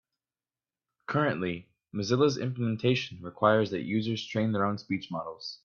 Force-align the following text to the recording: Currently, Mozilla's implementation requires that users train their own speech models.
Currently, 1.05 1.69
Mozilla's 1.93 2.39
implementation 2.39 3.21
requires 3.21 3.69
that 3.69 3.83
users 3.83 4.25
train 4.25 4.51
their 4.51 4.65
own 4.65 4.79
speech 4.79 5.11
models. 5.11 5.59